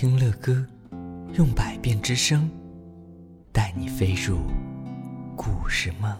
[0.00, 0.64] 听乐歌，
[1.34, 2.50] 用百变之声
[3.52, 4.38] 带你飞入
[5.36, 6.10] 故事梦。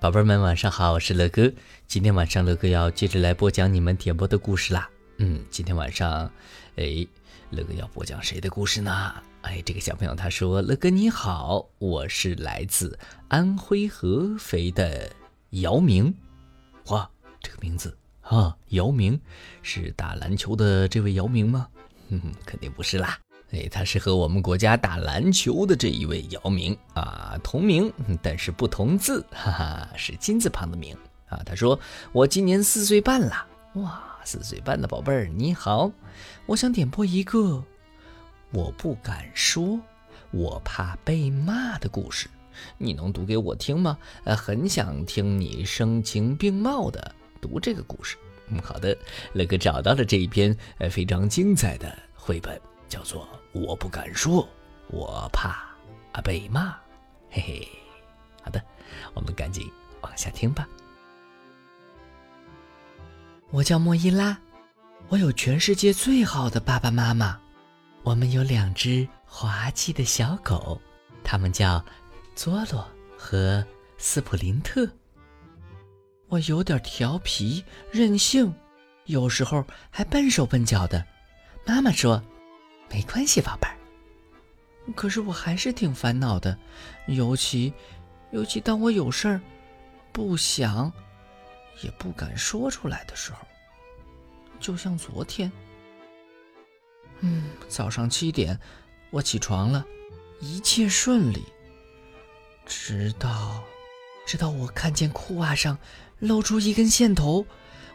[0.00, 1.52] 宝贝们，晚上好，我是乐哥。
[1.86, 4.88] 今天晚上乐哥要接着来播讲你们点播的故事啦。
[5.18, 6.32] 嗯，今天晚上，
[6.76, 7.06] 哎，
[7.50, 9.12] 乐哥要播讲谁的故事呢？
[9.42, 12.98] 哎，这个小朋友他说：“乐哥你好，我是来自
[13.28, 15.12] 安徽合肥的
[15.50, 16.14] 姚明。”
[16.88, 17.10] 哇，
[17.42, 17.94] 这个名字。
[18.30, 19.20] 啊，姚明
[19.60, 21.66] 是打篮球的这位姚明吗？
[22.10, 23.18] 哼哼，肯定不是啦。
[23.50, 30.96] 哎，他是和我们国家打篮球的这一位姚明啊，同名但是不同字，哈哈，是金字旁的名
[31.28, 31.42] 啊。
[31.44, 31.76] 他说
[32.12, 35.90] 我今年四岁半了，哇，四岁半的宝贝儿你好，
[36.46, 37.64] 我想点播一个
[38.52, 39.80] 我不敢说，
[40.30, 42.28] 我怕被骂的故事，
[42.78, 43.98] 你能读给我听吗？
[44.22, 47.16] 呃，很想听你声情并茂的。
[47.40, 48.16] 读这个故事，
[48.48, 48.96] 嗯，好的，
[49.32, 53.26] 乐哥找到了这一篇呃非常精彩的绘本，叫做
[53.60, 54.48] 《我不敢说，
[54.88, 55.50] 我怕
[56.12, 56.70] 啊被骂》，
[57.30, 57.68] 嘿嘿，
[58.42, 58.62] 好的，
[59.14, 60.68] 我们赶紧往下听吧。
[63.50, 64.38] 我叫莫伊拉，
[65.08, 67.38] 我有全世界最好的爸爸妈妈，
[68.02, 70.80] 我们有两只滑稽的小狗，
[71.24, 71.84] 它们叫
[72.36, 73.64] 佐罗和
[73.98, 74.88] 斯普林特。
[76.30, 78.54] 我有点调皮任性，
[79.06, 81.04] 有时候还笨手笨脚的。
[81.66, 82.22] 妈妈说
[82.88, 83.76] ：“没关系，宝贝儿。”
[84.96, 86.56] 可是我还是挺烦恼的，
[87.08, 87.72] 尤其，
[88.30, 89.40] 尤其当我有事儿，
[90.12, 90.90] 不想，
[91.82, 93.38] 也不敢说出来的时候。
[94.60, 95.50] 就像昨天，
[97.20, 98.58] 嗯，早上七点，
[99.10, 99.84] 我起床了，
[100.40, 101.44] 一切顺利，
[102.66, 103.62] 直到，
[104.30, 105.76] 直到我看见裤袜上。
[106.20, 107.44] 露出一根线头，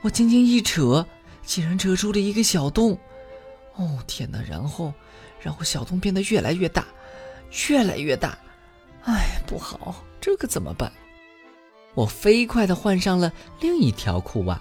[0.00, 1.06] 我轻轻一扯，
[1.44, 2.98] 竟然扯出了一个小洞。
[3.74, 4.40] 哦天哪！
[4.48, 4.94] 然后，
[5.42, 6.86] 然后小洞变得越来越大，
[7.68, 8.38] 越来越大。
[9.04, 10.90] 哎，不好，这可怎么办？
[11.92, 13.30] 我飞快地换上了
[13.60, 14.58] 另一条裤袜，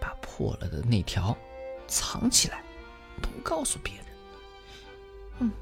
[0.00, 1.36] 把破了的那条
[1.86, 2.64] 藏起来，
[3.22, 4.04] 不告诉别人。
[5.38, 5.52] 嗯，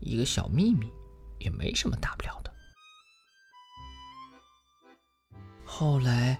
[0.00, 0.92] 一个小秘密，
[1.38, 2.43] 也没什么大不了的。
[5.76, 6.38] 后来，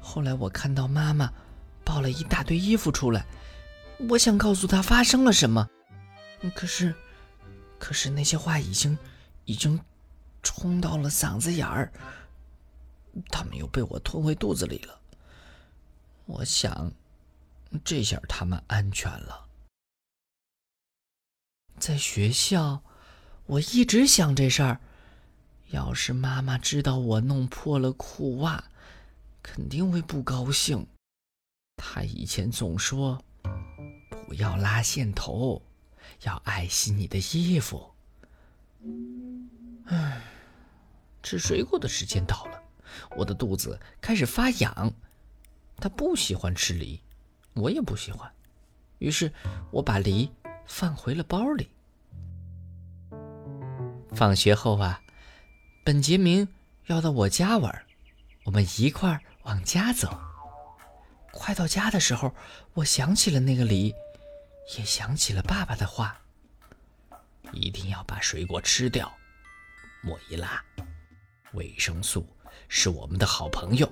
[0.00, 1.32] 后来我看到妈妈
[1.84, 3.26] 抱了一大堆衣服出来，
[4.08, 5.68] 我想告诉她发生了什么，
[6.54, 6.94] 可是，
[7.80, 8.96] 可是那些话已经，
[9.44, 9.80] 已经
[10.44, 11.92] 冲到了嗓子眼儿，
[13.28, 15.00] 他们又被我吞回肚子里了。
[16.26, 16.92] 我想，
[17.84, 19.48] 这下他们安全了。
[21.76, 22.84] 在学校，
[23.46, 24.80] 我一直想这事儿。
[25.70, 28.64] 要是妈妈知道我弄破了裤袜，
[29.40, 30.84] 肯定会不高兴。
[31.76, 33.22] 她以前总说
[34.26, 35.62] ：“不要拉线头，
[36.22, 37.88] 要爱惜你的衣服。”
[39.86, 40.20] 唉，
[41.22, 42.60] 吃水果的时间到了，
[43.16, 44.92] 我的肚子开始发痒。
[45.76, 47.00] 他不喜欢吃梨，
[47.54, 48.28] 我也不喜欢，
[48.98, 49.32] 于是
[49.70, 50.28] 我把梨
[50.66, 51.68] 放回了包里。
[54.10, 55.00] 放学后啊。
[55.82, 56.46] 本杰明
[56.86, 57.86] 要到我家玩，
[58.44, 60.20] 我们一块儿往家走。
[61.32, 62.34] 快到家的时候，
[62.74, 63.94] 我想起了那个梨，
[64.76, 66.20] 也想起了爸爸的话：
[67.52, 69.10] 一定要把水果吃掉。
[70.02, 70.62] 莫伊拉，
[71.52, 72.26] 维生素
[72.68, 73.90] 是我们的好朋友。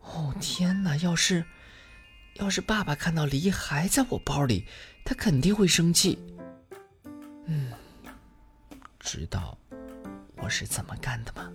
[0.00, 0.96] 哦天哪！
[0.96, 1.44] 要是
[2.36, 4.66] 要是爸爸看到梨还在我包里，
[5.04, 6.18] 他肯定会生气。
[7.44, 7.72] 嗯，
[8.98, 9.56] 知道。
[10.42, 11.52] 我是怎么干的吗？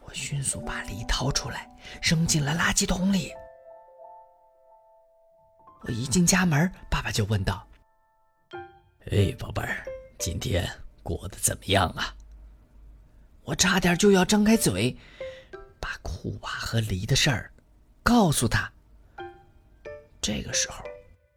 [0.00, 1.70] 我迅速把梨掏出来，
[2.02, 3.32] 扔进了垃圾桶里。
[5.82, 7.66] 我一进家门，爸爸就问道
[9.12, 9.84] ：“哎，宝贝儿，
[10.18, 10.68] 今天
[11.02, 12.14] 过得怎么样啊？”
[13.44, 14.96] 我差点就要张开嘴，
[15.78, 17.52] 把裤袜和梨的事儿
[18.02, 18.70] 告诉他。
[20.20, 20.84] 这个时候，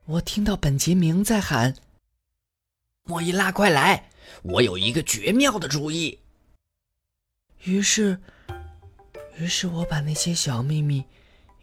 [0.06, 1.76] 我听到本杰明在喊
[3.04, 4.10] ：“莫伊拉，快来！”
[4.44, 6.20] 我有一个绝妙的主意。
[7.64, 8.20] 于是，
[9.38, 11.06] 于是我把那些小秘密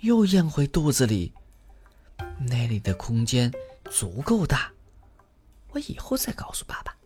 [0.00, 1.32] 又咽回肚子里。
[2.38, 3.52] 那里的空间
[3.90, 4.72] 足够大，
[5.70, 6.96] 我以后再告诉爸爸。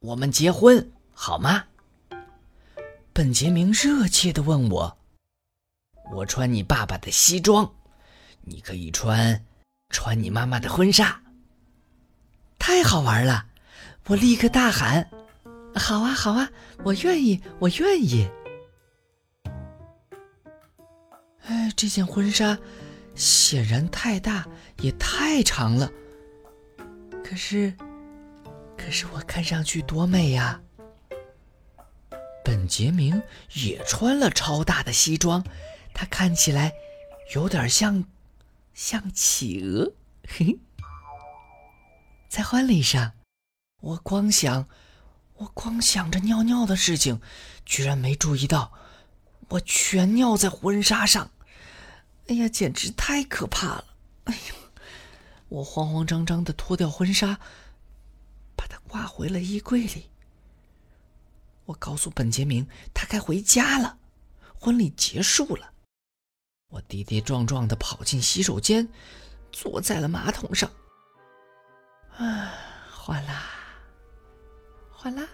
[0.00, 1.64] 我们结婚好吗？
[3.14, 4.98] 本杰明热切的问我。
[6.12, 7.74] 我穿你爸爸的西装，
[8.42, 9.42] 你可以穿
[9.88, 11.23] 穿你妈妈的婚纱。
[12.66, 13.44] 太好玩了！
[14.06, 15.10] 我立刻大喊
[15.76, 16.50] ：“好啊，好啊，
[16.82, 18.26] 我愿意，我愿意！”
[21.44, 22.58] 哎，这件婚纱
[23.14, 24.48] 显然太大，
[24.80, 25.92] 也太长了。
[27.22, 27.74] 可是，
[28.78, 30.62] 可是我看上去多美呀！
[32.42, 33.22] 本杰明
[33.52, 35.44] 也穿了超大的西装，
[35.92, 36.72] 他看起来
[37.34, 38.06] 有点像，
[38.72, 39.92] 像企鹅。
[40.26, 40.58] 嘿嘿，
[42.34, 43.12] 在婚礼上，
[43.80, 44.68] 我光想，
[45.34, 47.20] 我光想着尿尿的事情，
[47.64, 48.72] 居然没注意到，
[49.50, 51.30] 我全尿在婚纱上。
[52.26, 53.84] 哎呀，简直太可怕了！
[54.24, 54.54] 哎呀，
[55.48, 57.38] 我慌慌张张的脱掉婚纱，
[58.56, 60.10] 把它挂回了衣柜里。
[61.66, 63.96] 我告诉本杰明，他该回家了，
[64.58, 65.70] 婚礼结束了。
[66.70, 68.88] 我跌跌撞撞的跑进洗手间，
[69.52, 70.68] 坐在了马桶上。
[72.16, 72.52] 啊，
[72.90, 73.44] 哗啦，
[74.90, 75.28] 哗啦，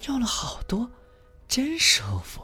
[0.00, 0.90] 尿了好多，
[1.48, 2.42] 真舒服。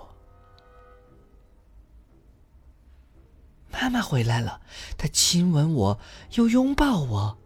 [3.70, 4.60] 妈妈回来了，
[4.96, 6.00] 她亲吻我，
[6.32, 7.38] 又拥抱我。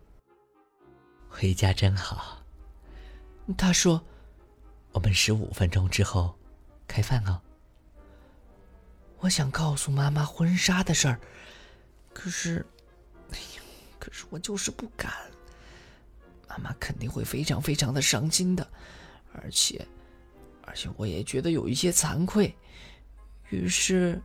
[1.28, 2.42] 回家真好，
[3.56, 4.02] 她说。
[4.92, 6.38] 我们十五分钟之后
[6.86, 7.40] 开饭哦。
[9.20, 11.18] 我想告诉妈妈婚纱的事儿，
[12.12, 12.66] 可是，
[13.98, 15.10] 可是我就是不敢。
[16.52, 18.66] 妈妈肯定会非常非常的伤心的，
[19.34, 19.86] 而且，
[20.62, 22.54] 而且我也觉得有一些惭愧。
[23.50, 24.20] 于是，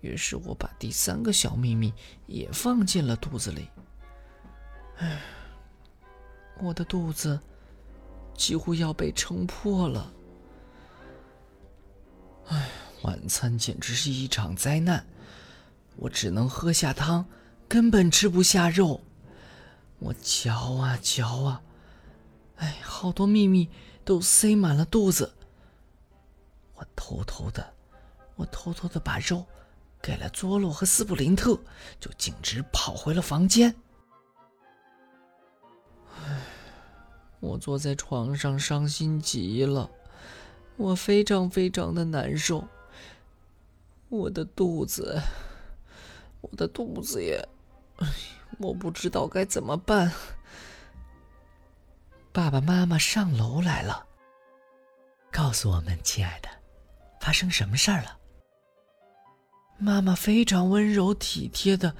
[0.00, 1.92] 于是我把第三个小秘密
[2.26, 3.68] 也放进了肚子里。
[4.98, 5.20] 唉，
[6.60, 7.40] 我的肚子。
[8.36, 10.12] 几乎要被撑破了。
[12.48, 12.68] 哎，
[13.02, 15.06] 晚餐简直是一场灾难，
[15.94, 17.24] 我只能喝下汤，
[17.68, 19.00] 根本吃不下肉。
[20.04, 21.62] 我嚼啊嚼啊，
[22.56, 23.70] 哎，好多秘密
[24.04, 25.32] 都塞满了肚子。
[26.74, 27.72] 我偷偷的，
[28.36, 29.46] 我偷偷的把肉
[30.02, 31.58] 给了佐洛和斯普林特，
[31.98, 33.74] 就径直跑回了房间。
[37.40, 39.90] 我坐在床上，伤心极了，
[40.76, 42.68] 我非常非常的难受。
[44.10, 45.18] 我的肚子，
[46.42, 47.48] 我的肚子也，
[47.96, 48.06] 哎
[48.58, 50.12] 我不知道该怎么办。
[52.32, 54.06] 爸爸妈妈上楼来了，
[55.30, 56.48] 告诉我们，亲爱的，
[57.20, 58.18] 发生什么事儿了？
[59.78, 61.94] 妈妈非常温柔体贴的，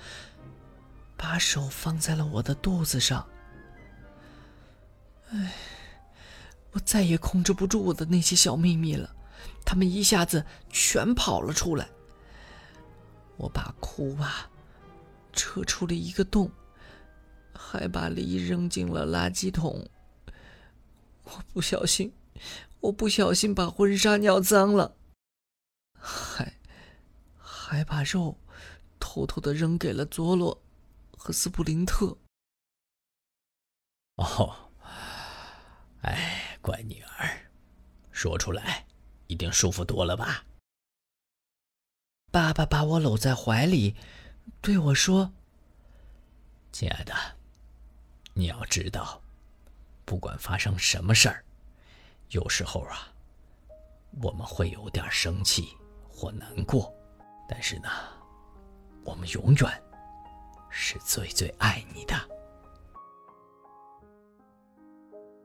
[1.16, 3.26] 把手放在了我的肚子上。
[5.30, 5.52] 唉，
[6.72, 9.14] 我再也控制不住我的那些小秘密了，
[9.64, 11.88] 他们一下子全跑了出来。
[13.36, 14.48] 我把裤袜
[15.34, 16.50] 扯出了一个洞，
[17.52, 19.88] 还把梨扔进了垃圾桶。
[21.24, 22.12] 我不小心，
[22.80, 24.96] 我不小心把婚纱尿脏了，
[25.98, 26.54] 还
[27.36, 28.38] 还把肉
[28.98, 30.62] 偷偷的扔给了佐罗
[31.16, 32.16] 和斯普林特。
[34.16, 34.70] 哦。
[36.02, 37.50] 哎，乖女儿，
[38.12, 38.84] 说出来
[39.26, 40.44] 一定舒服多了吧？
[42.30, 43.96] 爸爸把我搂在怀里，
[44.60, 45.32] 对我说
[46.72, 47.14] ：“亲爱的，
[48.32, 49.20] 你要知道，
[50.04, 51.44] 不管发生什么事儿，
[52.30, 53.12] 有时候啊，
[54.22, 55.76] 我们会有点生气
[56.08, 56.92] 或难过，
[57.48, 57.88] 但是呢，
[59.04, 59.82] 我们永远
[60.70, 62.14] 是最最爱你的。”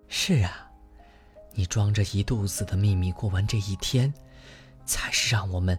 [0.07, 0.71] 是啊，
[1.51, 4.13] 你装着一肚子的秘密过完这一天，
[4.85, 5.77] 才是让我们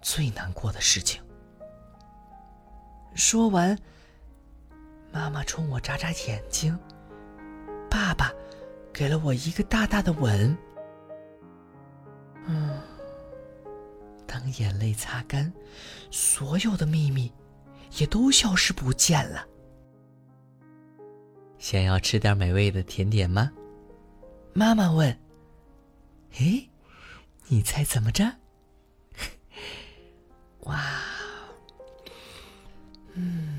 [0.00, 1.22] 最难过的事情。
[3.18, 3.76] 说完，
[5.12, 6.78] 妈妈冲我眨眨眼睛，
[7.90, 8.32] 爸爸
[8.92, 10.56] 给了我一个大大的吻。
[12.46, 12.80] 嗯，
[14.24, 15.52] 当眼泪擦干，
[16.12, 17.30] 所有的秘密
[17.98, 19.44] 也都消失不见了。
[21.58, 23.50] 想要吃点美味的甜点吗？
[24.52, 25.10] 妈妈问
[26.38, 26.68] ：“哎，
[27.48, 28.36] 你猜怎么着？”
[30.62, 30.80] 哇，
[33.18, 33.58] 嗯，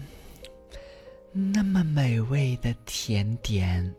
[1.54, 3.94] 那么美味的甜点。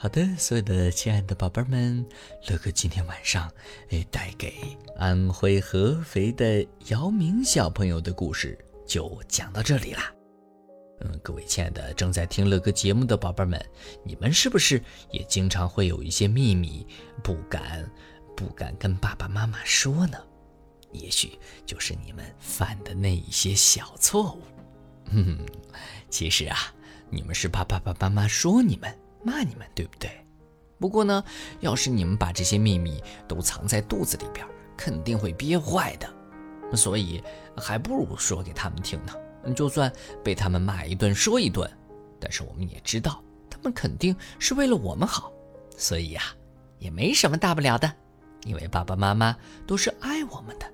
[0.00, 2.06] 好的，所有的亲爱的宝贝们，
[2.48, 3.50] 乐哥今天晚上
[3.88, 4.54] 诶带给
[4.96, 10.14] 安徽合肥的姚明小朋友的故事就讲到这里啦。
[11.00, 13.60] 嗯，各位亲爱的正在听乐哥节目的宝贝们，
[14.04, 16.86] 你们是不是也经常会有一些秘密
[17.22, 17.84] 不敢、
[18.38, 20.16] 不敢跟爸爸妈妈说呢？
[20.92, 24.42] 也许就是你们犯的那一些小错误。
[25.06, 25.44] 嗯，
[26.08, 26.56] 其实啊，
[27.10, 30.24] 你们是怕爸爸妈妈说你们、骂你们，对不对？
[30.78, 31.24] 不过呢，
[31.58, 36.08] 要是你们把这些秘密都藏在肚子里边，肯定会憋坏的。
[36.76, 37.20] 所以
[37.56, 39.12] 还不如说给他们听呢。
[39.56, 39.92] 就算
[40.22, 41.68] 被他们骂一顿、说一顿，
[42.20, 45.32] 但是我们也知道，他们肯定是为了我们好。
[45.76, 46.22] 所以呀，
[46.78, 47.92] 也没什么大不了的，
[48.44, 50.66] 因为爸爸妈妈都是爱我们的。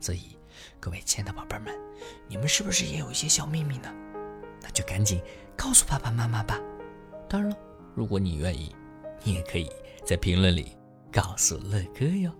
[0.00, 0.36] 所以，
[0.78, 1.74] 各位亲爱的宝贝们，
[2.28, 3.92] 你们是不是也有一些小秘密呢？
[4.62, 5.20] 那就赶紧
[5.56, 6.58] 告诉爸爸妈妈吧。
[7.28, 7.56] 当然了，
[7.94, 8.74] 如果你愿意。
[9.22, 9.70] 你也可以
[10.02, 10.74] 在评论里
[11.12, 12.32] 告诉乐哥哟。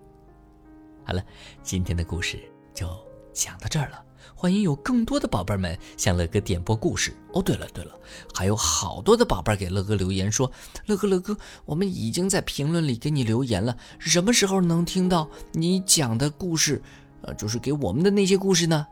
[1.05, 1.23] 好了，
[1.61, 2.39] 今天的故事
[2.73, 2.87] 就
[3.31, 4.03] 讲到这儿了。
[4.35, 7.41] 欢迎有更多的宝贝们向乐哥点播故事哦。
[7.41, 7.91] 对了对了，
[8.33, 10.51] 还有好多的宝贝给乐哥留言说
[10.87, 16.81] ：“乐哥乐哥，我们已经在评论里给你留言了，什么时候能听到你讲的故事？
[17.23, 18.85] 呃，就是给我们的那些故事呢？”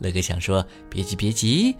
[0.00, 1.76] 乐哥想说，别急别急，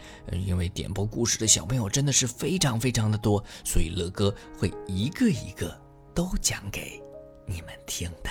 [0.46, 5.76] 因为点播故事的小朋友真的是非常非常的多，所以乐哥会一个一个
[6.14, 7.02] 都讲给
[7.44, 8.30] 你们听的。